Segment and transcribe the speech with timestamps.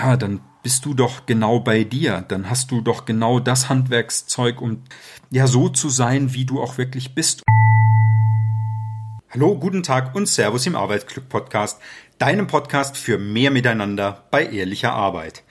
[0.00, 4.62] ja, dann bist du doch genau bei dir, dann hast du doch genau das Handwerkszeug,
[4.62, 4.82] um
[5.30, 7.42] ja so zu sein, wie du auch wirklich bist.
[9.30, 11.80] Hallo, guten Tag und Servus im Arbeitsglück Podcast,
[12.18, 15.44] deinem Podcast für mehr Miteinander bei ehrlicher Arbeit.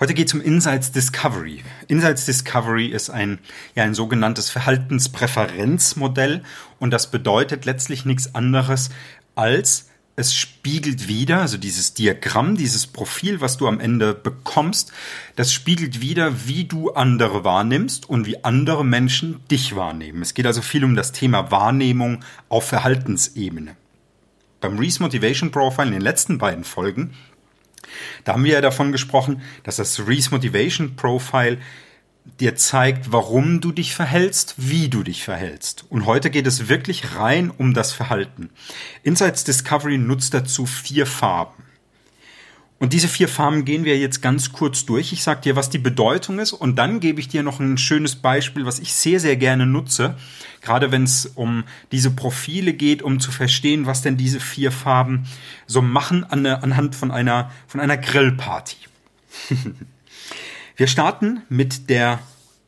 [0.00, 1.62] Heute geht es um Insights Discovery.
[1.86, 3.38] Insights Discovery ist ein,
[3.74, 6.42] ja, ein sogenanntes Verhaltenspräferenzmodell
[6.78, 8.88] und das bedeutet letztlich nichts anderes
[9.34, 14.92] als es spiegelt wieder, also dieses Diagramm, dieses Profil, was du am Ende bekommst,
[15.34, 20.22] das spiegelt wieder, wie du andere wahrnimmst und wie andere Menschen dich wahrnehmen.
[20.22, 23.76] Es geht also viel um das Thema Wahrnehmung auf Verhaltensebene.
[24.60, 27.14] Beim Reese Motivation Profile in den letzten beiden Folgen,
[28.22, 31.58] da haben wir ja davon gesprochen, dass das Reese Motivation Profile
[32.40, 35.84] dir zeigt, warum du dich verhältst, wie du dich verhältst.
[35.88, 38.50] Und heute geht es wirklich rein um das Verhalten.
[39.02, 41.64] Insights Discovery nutzt dazu vier Farben.
[42.80, 45.12] Und diese vier Farben gehen wir jetzt ganz kurz durch.
[45.12, 48.16] Ich sage dir, was die Bedeutung ist und dann gebe ich dir noch ein schönes
[48.16, 50.16] Beispiel, was ich sehr, sehr gerne nutze,
[50.60, 55.26] gerade wenn es um diese Profile geht, um zu verstehen, was denn diese vier Farben
[55.66, 58.76] so machen an, anhand von einer, von einer Grillparty.
[60.76, 62.18] Wir starten mit der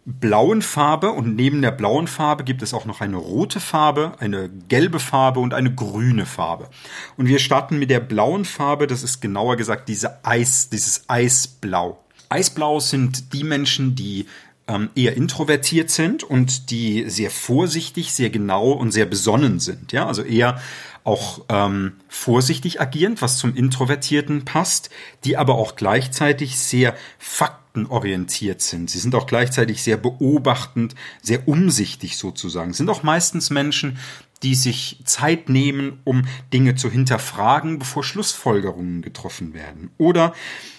[0.04, 4.48] blauen Farbe und neben der blauen Farbe gibt es auch noch eine rote Farbe, eine
[4.68, 6.70] gelbe Farbe und eine grüne Farbe.
[7.16, 11.98] Und wir starten mit der blauen Farbe, das ist genauer gesagt diese Eis, dieses Eisblau.
[12.28, 14.26] Eisblau sind die Menschen, die
[14.68, 19.90] ähm, eher introvertiert sind und die sehr vorsichtig, sehr genau und sehr besonnen sind.
[19.90, 20.60] Ja, also eher
[21.02, 24.90] auch ähm, vorsichtig agierend, was zum Introvertierten passt,
[25.24, 28.90] die aber auch gleichzeitig sehr faktisch faktenorientiert sind.
[28.90, 32.72] Sie sind auch gleichzeitig sehr beobachtend, sehr umsichtig sozusagen.
[32.72, 33.98] Sind auch meistens Menschen,
[34.42, 39.90] die sich Zeit nehmen, um Dinge zu hinterfragen, bevor Schlussfolgerungen getroffen werden.
[39.98, 40.34] Oder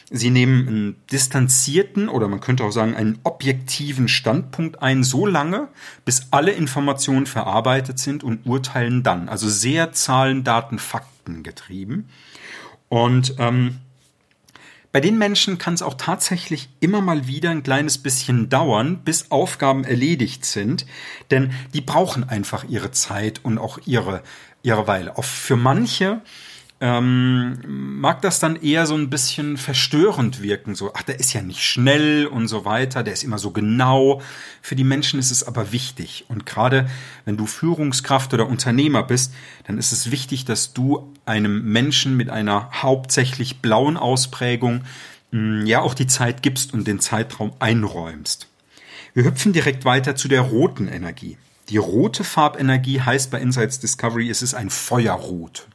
[0.10, 5.70] sie nehmen einen distanzierten oder man könnte auch sagen einen objektiven Standpunkt ein, so lange,
[6.06, 9.28] bis alle Informationen verarbeitet sind und urteilen dann.
[9.30, 12.10] Also sehr Zahlen, Daten, Fakten getrieben.
[12.90, 13.80] Und ähm,
[14.92, 19.32] bei den Menschen kann es auch tatsächlich immer mal wieder ein kleines bisschen dauern, bis
[19.32, 20.86] Aufgaben erledigt sind,
[21.30, 24.24] denn die brauchen einfach ihre Zeit und auch ihre,
[24.64, 25.18] ihre Weile.
[25.18, 26.22] Auch für manche
[26.80, 30.76] ähm, mag das dann eher so ein bisschen verstörend wirken.
[30.76, 34.22] So, ach, der ist ja nicht schnell und so weiter, der ist immer so genau.
[34.62, 36.26] Für die Menschen ist es aber wichtig.
[36.28, 36.88] Und gerade
[37.26, 39.34] wenn du Führungskraft oder Unternehmer bist,
[39.66, 44.84] dann ist es wichtig, dass du einem Menschen mit einer hauptsächlich blauen Ausprägung
[45.32, 48.48] mh, ja auch die Zeit gibst und den Zeitraum einräumst.
[49.16, 51.38] Wir hüpfen direkt weiter zu der roten Energie.
[51.70, 55.68] Die rote Farbenergie heißt bei Insights Discovery, es ist ein Feuerrot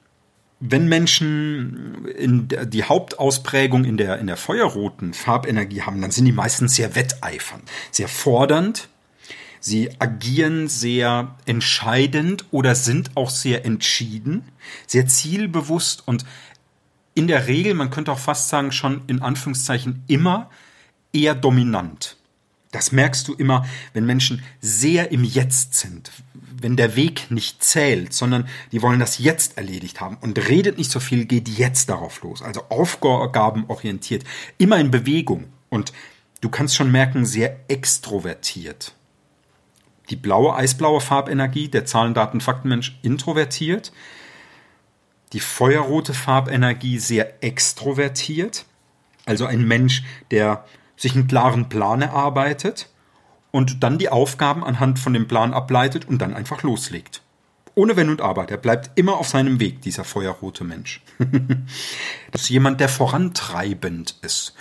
[0.64, 6.24] wenn Menschen in der, die Hauptausprägung in der, in der feuerroten Farbenergie haben, dann sind
[6.24, 8.88] die meistens sehr wetteifernd, sehr fordernd.
[9.58, 14.44] Sie agieren sehr entscheidend oder sind auch sehr entschieden,
[14.86, 16.24] sehr zielbewusst und
[17.14, 20.48] in der Regel, man könnte auch fast sagen, schon in Anführungszeichen immer
[21.12, 22.16] eher dominant.
[22.70, 26.10] Das merkst du immer, wenn Menschen sehr im Jetzt sind,
[26.62, 30.90] wenn der Weg nicht zählt, sondern die wollen das jetzt erledigt haben und redet nicht
[30.90, 32.42] so viel, geht jetzt darauf los.
[32.42, 34.24] Also aufgabenorientiert,
[34.58, 35.92] immer in Bewegung und
[36.40, 38.94] du kannst schon merken, sehr extrovertiert.
[40.10, 43.92] Die blaue, eisblaue Farbenergie, der Zahlen, Daten, Faktenmensch, introvertiert.
[45.32, 48.66] Die feuerrote Farbenergie sehr extrovertiert.
[49.24, 50.64] Also ein Mensch, der
[50.96, 52.88] sich einen klaren Plan erarbeitet
[53.52, 57.22] und dann die Aufgaben anhand von dem Plan ableitet und dann einfach loslegt.
[57.74, 58.44] Ohne Wenn und Aber.
[58.44, 61.00] Der bleibt immer auf seinem Weg, dieser feuerrote Mensch.
[62.32, 64.54] das ist jemand, der vorantreibend ist.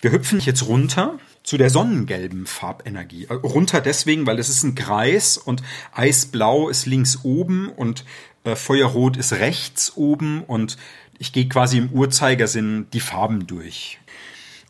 [0.00, 3.26] Wir hüpfen jetzt runter zu der sonnengelben Farbenergie.
[3.26, 8.04] Äh, runter deswegen, weil es ist ein Kreis und Eisblau ist links oben und
[8.44, 10.76] äh, Feuerrot ist rechts oben und
[11.18, 13.98] ich gehe quasi im Uhrzeigersinn die Farben durch.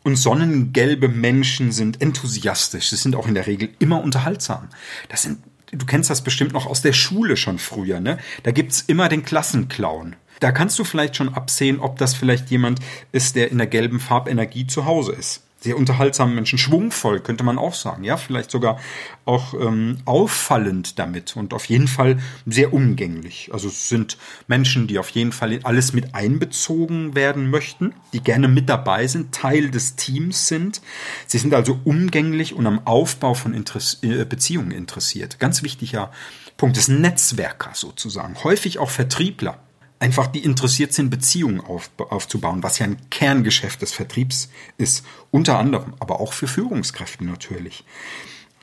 [0.03, 2.89] Und sonnengelbe Menschen sind enthusiastisch.
[2.89, 4.69] Sie sind auch in der Regel immer unterhaltsam.
[5.09, 5.39] Das sind,
[5.71, 8.17] du kennst das bestimmt noch aus der Schule schon früher, ne?
[8.43, 10.17] Da gibt's immer den Klassenclown.
[10.41, 12.79] Da kannst du vielleicht schon absehen, ob das vielleicht jemand
[13.13, 17.57] ist, der in der gelben Farbenergie zu Hause ist sehr unterhaltsamen Menschen, schwungvoll könnte man
[17.57, 18.79] auch sagen, ja, vielleicht sogar
[19.23, 23.49] auch ähm, auffallend damit und auf jeden Fall sehr umgänglich.
[23.53, 24.17] Also es sind
[24.47, 29.33] Menschen, die auf jeden Fall alles mit einbezogen werden möchten, die gerne mit dabei sind,
[29.33, 30.81] Teil des Teams sind.
[31.27, 35.39] Sie sind also umgänglich und am Aufbau von Interess äh, Beziehungen interessiert.
[35.39, 36.11] Ganz wichtiger
[36.57, 39.59] Punkt ist Netzwerker sozusagen, häufig auch Vertriebler
[39.99, 45.57] einfach die interessiert sind, Beziehungen auf, aufzubauen, was ja ein Kerngeschäft des Vertriebs ist, unter
[45.57, 47.85] anderem, aber auch für Führungskräfte natürlich.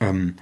[0.00, 0.36] Ähm,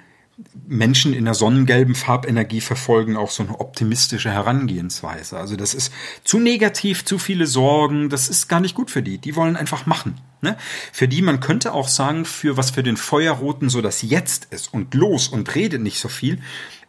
[0.66, 5.36] Menschen in der sonnengelben Farbenergie verfolgen auch so eine optimistische Herangehensweise.
[5.36, 5.92] Also das ist
[6.22, 9.18] zu negativ, zu viele Sorgen, das ist gar nicht gut für die.
[9.18, 10.20] Die wollen einfach machen.
[10.40, 10.56] Ne?
[10.92, 14.72] Für die, man könnte auch sagen, für was für den Feuerroten so das Jetzt ist
[14.72, 16.40] und los und redet nicht so viel,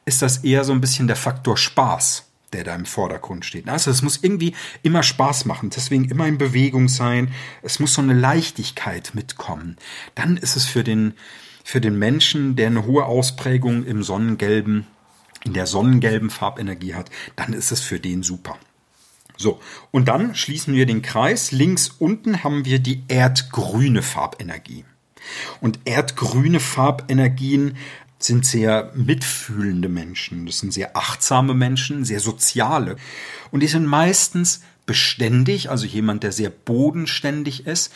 [0.06, 3.68] ist das eher so ein bisschen der Faktor Spaß der da im Vordergrund steht.
[3.68, 7.32] Also es muss irgendwie immer Spaß machen, deswegen immer in Bewegung sein.
[7.62, 9.78] Es muss so eine Leichtigkeit mitkommen.
[10.16, 11.14] Dann ist es für den,
[11.64, 14.88] für den Menschen, der eine hohe Ausprägung im sonnengelben,
[15.44, 18.58] in der sonnengelben Farbenergie hat, dann ist es für den super.
[19.38, 19.62] So,
[19.92, 21.54] und dann schließen wir den Kreis.
[21.54, 24.84] Links unten haben wir die erdgrüne Farbenergie.
[25.62, 27.78] Und erdgrüne Farbenergien
[28.20, 30.46] sind sehr mitfühlende Menschen.
[30.46, 32.98] Das sind sehr achtsame Menschen, sehr soziale.
[33.52, 37.94] Und die sind meistens beständig, also jemand, der sehr bodenständig ist,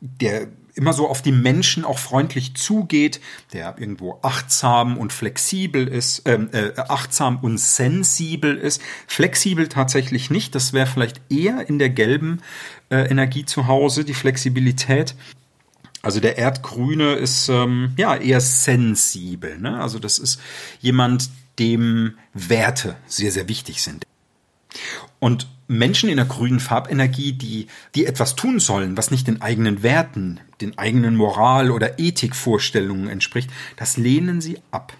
[0.00, 3.20] der immer so auf die Menschen auch freundlich zugeht,
[3.52, 8.82] der irgendwo achtsam und flexibel ist, ähm, äh, achtsam und sensibel ist.
[9.06, 12.42] Flexibel tatsächlich nicht, das wäre vielleicht eher in der gelben
[12.90, 15.14] äh, Energie zu Hause, die Flexibilität.
[16.04, 19.58] Also der Erdgrüne ist ähm, ja eher sensibel.
[19.58, 19.80] Ne?
[19.80, 20.38] Also das ist
[20.80, 24.04] jemand, dem Werte sehr, sehr wichtig sind.
[25.18, 29.82] Und Menschen in der grünen Farbenergie, die, die etwas tun sollen, was nicht den eigenen
[29.82, 34.92] Werten, den eigenen Moral- oder Ethikvorstellungen entspricht, das lehnen sie ab.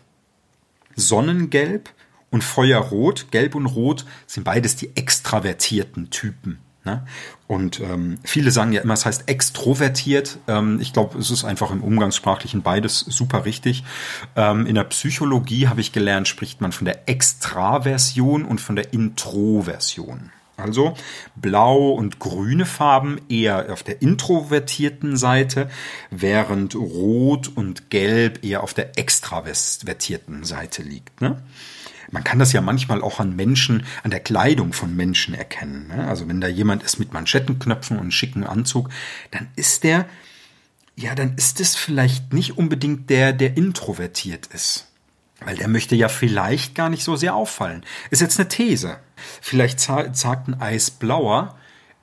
[0.97, 1.91] Sonnengelb
[2.31, 6.61] und Feuerrot, Gelb und Rot, sind beides die extravertierten Typen.
[6.85, 7.07] Ne?
[7.47, 10.39] Und ähm, viele sagen ja immer, es heißt extrovertiert.
[10.49, 13.85] Ähm, ich glaube, es ist einfach im Umgangssprachlichen beides super richtig.
[14.37, 18.93] Ähm, in der Psychologie habe ich gelernt, spricht man von der Extraversion und von der
[18.93, 20.31] Introversion.
[20.57, 20.95] Also
[21.35, 25.69] blau und grüne Farben eher auf der introvertierten Seite,
[26.11, 31.21] während rot und gelb eher auf der extravertierten Seite liegt.
[31.21, 31.43] Ne?
[32.15, 35.89] Man kann das ja manchmal auch an Menschen, an der Kleidung von Menschen erkennen.
[35.89, 36.07] Ne?
[36.07, 38.89] Also wenn da jemand ist mit Manschettenknöpfen und schicken Anzug,
[39.33, 40.07] dann ist der,
[40.95, 44.87] ja, dann ist es vielleicht nicht unbedingt der, der introvertiert ist.
[45.45, 47.85] Weil der möchte ja vielleicht gar nicht so sehr auffallen.
[48.11, 48.97] Ist jetzt eine These.
[49.41, 51.57] Vielleicht sagt ein Eisblauer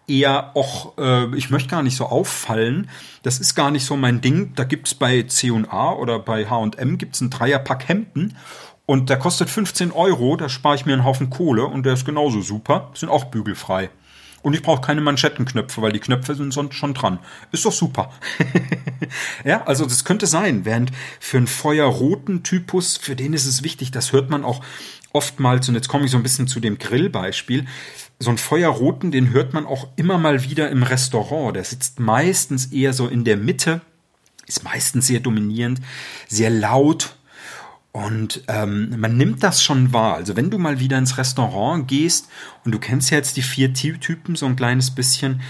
[0.07, 2.89] eher, auch äh, ich möchte gar nicht so auffallen.
[3.23, 4.51] Das ist gar nicht so mein Ding.
[4.55, 8.35] Da gibt's bei C&A oder bei H&M gibt's ein Dreierpack Hemden
[8.91, 12.03] und der kostet 15 Euro, da spare ich mir einen Haufen Kohle und der ist
[12.03, 12.91] genauso super.
[12.93, 13.89] Sind auch bügelfrei.
[14.41, 17.19] Und ich brauche keine Manschettenknöpfe, weil die Knöpfe sind sonst schon dran.
[17.53, 18.11] Ist doch super.
[19.45, 20.65] ja, also das könnte sein.
[20.65, 20.91] Während
[21.21, 24.61] für einen feuerroten Typus, für den ist es wichtig, das hört man auch
[25.13, 27.67] oftmals, und jetzt komme ich so ein bisschen zu dem Grillbeispiel,
[28.19, 31.55] so einen Feuerroten, den hört man auch immer mal wieder im Restaurant.
[31.55, 33.79] Der sitzt meistens eher so in der Mitte,
[34.47, 35.79] ist meistens sehr dominierend,
[36.27, 37.15] sehr laut,
[37.91, 40.15] und ähm, man nimmt das schon wahr.
[40.15, 42.29] Also wenn du mal wieder ins Restaurant gehst
[42.63, 45.41] und du kennst ja jetzt die vier Typen so ein kleines bisschen,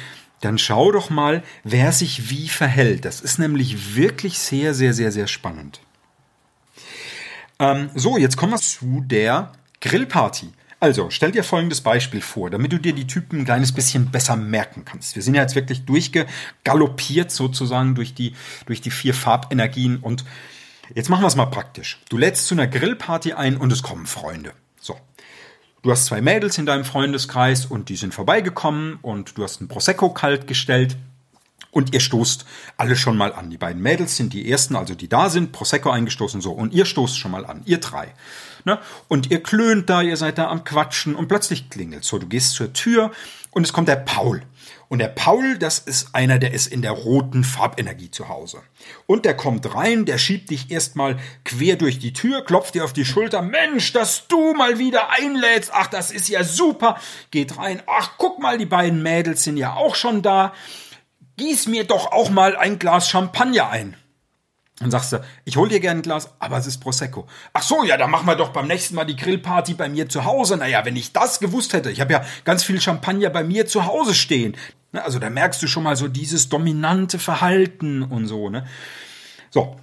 [0.42, 3.06] dann schau doch mal, wer sich wie verhält.
[3.06, 5.82] Das ist nämlich wirklich sehr, sehr, sehr, sehr spannend.
[7.60, 9.52] Ähm, so, jetzt kommen wir zu der
[9.82, 10.50] Grillparty.
[10.80, 14.36] Also, stell dir folgendes Beispiel vor, damit du dir die Typen ein kleines bisschen besser
[14.36, 15.16] merken kannst.
[15.16, 18.34] Wir sind ja jetzt wirklich durchgegaloppiert sozusagen durch die,
[18.66, 20.26] durch die vier Farbenergien und
[20.94, 22.00] Jetzt machen wir es mal praktisch.
[22.10, 24.54] Du lädst zu einer Grillparty ein und es kommen Freunde.
[24.80, 24.98] So.
[25.82, 29.68] Du hast zwei Mädels in deinem Freundeskreis und die sind vorbeigekommen und du hast ein
[29.68, 30.98] Prosecco kalt gestellt
[31.72, 32.46] und ihr stoßt
[32.78, 33.50] alle schon mal an.
[33.50, 36.52] Die beiden Mädels sind die ersten, also die da sind, Prosecco eingestoßen, so.
[36.52, 38.14] Und ihr stoßt schon mal an, ihr drei.
[38.66, 38.78] Ne?
[39.08, 42.20] Und ihr klönt da, ihr seid da am Quatschen und plötzlich klingelt so.
[42.20, 43.12] Du gehst zur Tür
[43.52, 44.42] und es kommt der Paul.
[44.88, 48.62] Und der Paul, das ist einer, der ist in der roten Farbenergie zu Hause.
[49.06, 52.92] Und der kommt rein, der schiebt dich erstmal quer durch die Tür, klopft dir auf
[52.92, 53.42] die Schulter.
[53.42, 55.72] Mensch, dass du mal wieder einlädst.
[55.74, 57.00] Ach, das ist ja super.
[57.32, 57.82] Geht rein.
[57.88, 60.54] Ach, guck mal, die beiden Mädels sind ja auch schon da.
[61.38, 63.96] Gieß mir doch auch mal ein Glas Champagner ein.
[64.82, 67.28] Dann sagst du, ich hol dir gerne ein Glas, aber es ist Prosecco.
[67.54, 70.26] Ach so, ja, dann machen wir doch beim nächsten Mal die Grillparty bei mir zu
[70.26, 70.58] Hause.
[70.58, 73.86] Naja, wenn ich das gewusst hätte, ich habe ja ganz viel Champagner bei mir zu
[73.86, 74.58] Hause stehen.
[74.92, 78.50] Ne, also da merkst du schon mal so dieses dominante Verhalten und so.
[78.50, 78.66] Ne?
[79.52, 79.78] So,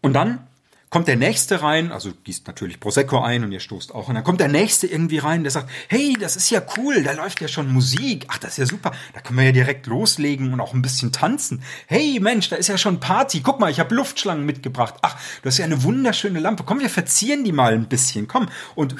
[0.00, 0.46] und dann
[0.94, 4.06] kommt der nächste rein, also gießt natürlich Prosecco ein und ihr stoßt auch.
[4.06, 7.10] Und dann kommt der nächste irgendwie rein, der sagt, hey, das ist ja cool, da
[7.10, 8.26] läuft ja schon Musik.
[8.28, 8.92] Ach, das ist ja super.
[9.12, 11.64] Da können wir ja direkt loslegen und auch ein bisschen tanzen.
[11.88, 13.40] Hey, Mensch, da ist ja schon Party.
[13.40, 14.94] Guck mal, ich habe Luftschlangen mitgebracht.
[15.02, 16.62] Ach, du hast ja eine wunderschöne Lampe.
[16.62, 18.28] Komm, wir verzieren die mal ein bisschen.
[18.28, 18.48] Komm.
[18.76, 18.94] Und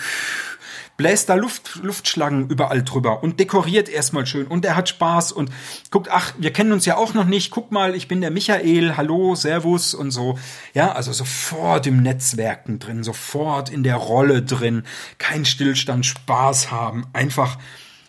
[0.96, 5.50] bläst da Luft, Luftschlangen überall drüber und dekoriert erstmal schön und er hat Spaß und
[5.90, 8.96] guckt, ach, wir kennen uns ja auch noch nicht, guck mal, ich bin der Michael,
[8.96, 10.38] hallo, servus und so.
[10.72, 14.84] Ja, also sofort im Netzwerken drin, sofort in der Rolle drin,
[15.18, 17.58] kein Stillstand, Spaß haben, einfach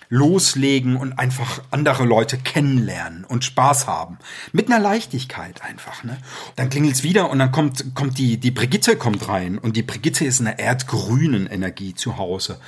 [0.10, 4.18] loslegen und einfach andere Leute kennenlernen und Spaß haben.
[4.52, 6.04] Mit einer Leichtigkeit einfach.
[6.04, 6.18] Ne?
[6.56, 10.26] Dann klingelt's wieder und dann kommt, kommt die, die Brigitte kommt rein und die Brigitte
[10.26, 12.60] ist in einer erdgrünen Energie zu Hause.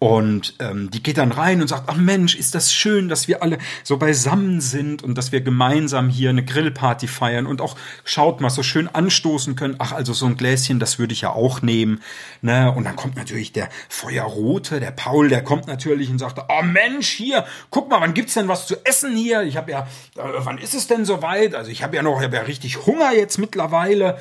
[0.00, 3.42] Und ähm, die geht dann rein und sagt, ach Mensch, ist das schön, dass wir
[3.42, 7.74] alle so beisammen sind und dass wir gemeinsam hier eine Grillparty feiern und auch
[8.04, 9.74] schaut mal so schön anstoßen können.
[9.78, 12.00] Ach, also so ein Gläschen, das würde ich ja auch nehmen.
[12.42, 12.70] Ne?
[12.70, 17.08] Und dann kommt natürlich der Feuerrote, der Paul, der kommt natürlich und sagt, oh Mensch,
[17.08, 19.42] hier, guck mal, wann gibt's denn was zu essen hier?
[19.42, 21.56] Ich habe ja, äh, wann ist es denn soweit?
[21.56, 24.18] Also ich habe ja noch, ich hab ja richtig Hunger jetzt mittlerweile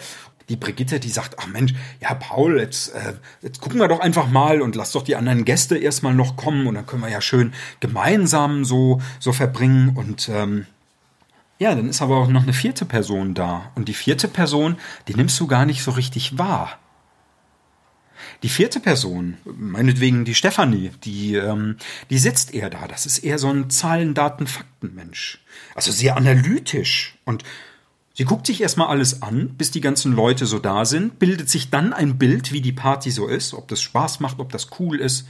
[0.50, 4.30] die Brigitte, die sagt, ach Mensch, ja Paul, jetzt, äh, jetzt gucken wir doch einfach
[4.30, 7.22] mal und lass doch die anderen Gäste erstmal noch kommen und dann können wir ja
[7.22, 10.66] schön gemeinsam so, so verbringen und ähm,
[11.60, 14.78] ja, dann ist aber auch noch eine vierte Person da und die vierte Person,
[15.08, 16.78] die nimmst du gar nicht so richtig wahr.
[18.44, 21.78] Die vierte Person, meinetwegen die Stefanie, die, ähm,
[22.10, 22.88] die sitzt eher da.
[22.88, 25.44] Das ist eher so ein Zahlen, Daten, Fakten Mensch.
[25.74, 27.44] Also sehr analytisch und
[28.18, 31.70] Sie guckt sich erstmal alles an, bis die ganzen Leute so da sind, bildet sich
[31.70, 35.00] dann ein Bild, wie die Party so ist, ob das Spaß macht, ob das cool
[35.00, 35.28] ist.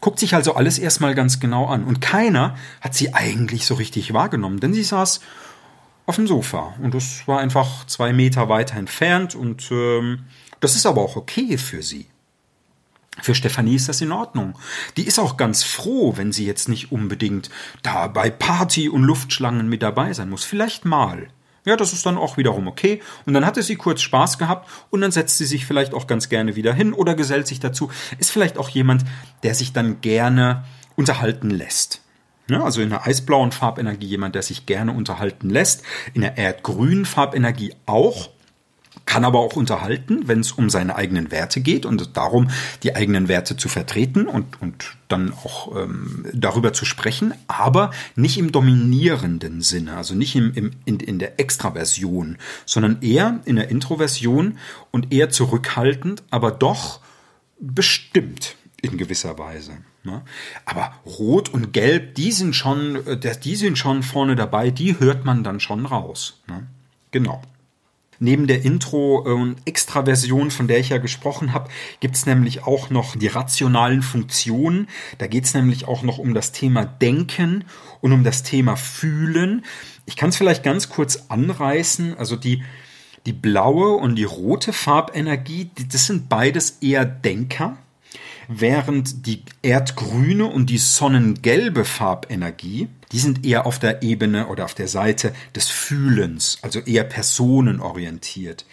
[0.00, 1.84] Guckt sich also alles erstmal ganz genau an.
[1.84, 5.20] Und keiner hat sie eigentlich so richtig wahrgenommen, denn sie saß
[6.06, 6.72] auf dem Sofa.
[6.80, 9.34] Und das war einfach zwei Meter weiter entfernt.
[9.34, 10.20] Und ähm,
[10.60, 12.06] das ist aber auch okay für sie.
[13.20, 14.58] Für Stefanie ist das in Ordnung.
[14.96, 17.50] Die ist auch ganz froh, wenn sie jetzt nicht unbedingt
[17.82, 20.44] da bei Party und Luftschlangen mit dabei sein muss.
[20.44, 21.28] Vielleicht mal.
[21.64, 23.00] Ja, das ist dann auch wiederum okay.
[23.24, 26.28] Und dann hatte sie kurz Spaß gehabt und dann setzt sie sich vielleicht auch ganz
[26.28, 27.90] gerne wieder hin oder gesellt sich dazu.
[28.18, 29.04] Ist vielleicht auch jemand,
[29.42, 30.64] der sich dann gerne
[30.96, 32.02] unterhalten lässt.
[32.48, 35.82] Ja, also in der eisblauen Farbenergie jemand, der sich gerne unterhalten lässt.
[36.12, 38.28] In der erdgrünen Farbenergie auch
[39.06, 42.50] kann aber auch unterhalten, wenn es um seine eigenen Werte geht und darum,
[42.82, 48.38] die eigenen Werte zu vertreten und, und dann auch ähm, darüber zu sprechen, aber nicht
[48.38, 53.68] im dominierenden Sinne, also nicht im, im, in, in der Extraversion, sondern eher in der
[53.68, 54.58] Introversion
[54.90, 57.00] und eher zurückhaltend, aber doch
[57.60, 59.72] bestimmt in gewisser Weise.
[60.02, 60.22] Ne?
[60.66, 65.24] Aber Rot und Gelb, die sind schon, äh, die sind schon vorne dabei, die hört
[65.24, 66.40] man dann schon raus.
[66.46, 66.66] Ne?
[67.10, 67.42] Genau.
[68.18, 72.90] Neben der Intro- und Extraversion, von der ich ja gesprochen habe, gibt es nämlich auch
[72.90, 74.88] noch die rationalen Funktionen.
[75.18, 77.64] Da geht es nämlich auch noch um das Thema Denken
[78.00, 79.64] und um das Thema Fühlen.
[80.06, 82.16] Ich kann es vielleicht ganz kurz anreißen.
[82.16, 82.62] Also die,
[83.26, 87.78] die blaue und die rote Farbenergie, das sind beides eher Denker
[88.48, 94.72] während die erdgrüne und die sonnengelbe Farbenergie, die sind eher auf der Ebene oder auf
[94.74, 98.64] der Seite des Fühlens, also eher personenorientiert.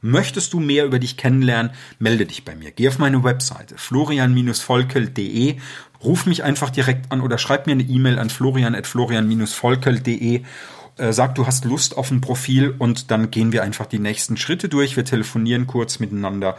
[0.00, 2.72] Möchtest du mehr über dich kennenlernen, melde dich bei mir.
[2.72, 5.58] Geh auf meine Webseite florian-volkel.de,
[6.02, 10.42] ruf mich einfach direkt an oder schreib mir eine E-Mail an florian-volkel.de
[10.98, 14.36] äh, sag, du hast Lust auf ein Profil und dann gehen wir einfach die nächsten
[14.36, 14.96] Schritte durch.
[14.96, 16.56] Wir telefonieren kurz miteinander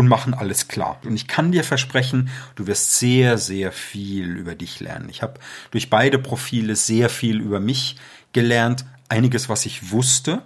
[0.00, 0.98] und machen alles klar.
[1.04, 5.10] Und ich kann dir versprechen, du wirst sehr, sehr viel über dich lernen.
[5.10, 5.38] Ich habe
[5.72, 7.96] durch beide Profile sehr viel über mich
[8.32, 10.40] gelernt, einiges, was ich wusste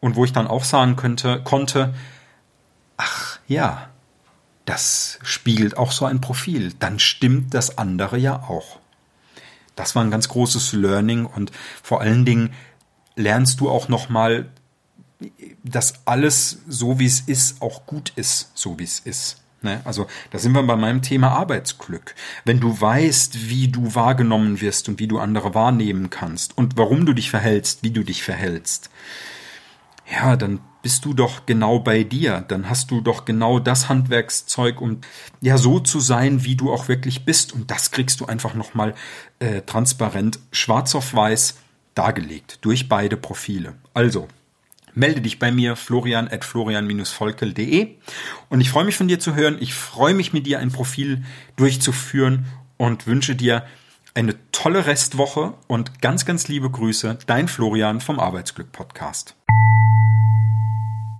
[0.00, 1.94] und wo ich dann auch sagen könnte, konnte,
[2.96, 3.90] ach ja,
[4.64, 8.78] das spiegelt auch so ein Profil, dann stimmt das andere ja auch.
[9.76, 12.54] Das war ein ganz großes Learning und vor allen Dingen
[13.14, 14.48] lernst du auch noch mal
[15.62, 19.42] dass alles so wie es ist auch gut ist, so wie es ist.
[19.62, 19.80] Ne?
[19.84, 22.14] Also da sind wir bei meinem Thema Arbeitsglück.
[22.44, 27.04] Wenn du weißt, wie du wahrgenommen wirst und wie du andere wahrnehmen kannst und warum
[27.04, 28.90] du dich verhältst, wie du dich verhältst,
[30.10, 32.44] ja, dann bist du doch genau bei dir.
[32.48, 35.02] Dann hast du doch genau das Handwerkszeug, um
[35.40, 37.52] ja so zu sein, wie du auch wirklich bist.
[37.52, 38.94] Und das kriegst du einfach nochmal
[39.38, 41.56] äh, transparent, schwarz auf weiß
[41.94, 43.74] dargelegt durch beide Profile.
[43.94, 44.28] Also,
[44.94, 47.96] melde dich bei mir, florian at florian-volkel.de.
[48.48, 49.56] Und ich freue mich von dir zu hören.
[49.60, 51.24] Ich freue mich mit dir ein Profil
[51.56, 53.64] durchzuführen und wünsche dir
[54.14, 57.18] eine tolle Restwoche und ganz, ganz liebe Grüße.
[57.26, 59.39] Dein Florian vom Arbeitsglück Podcast.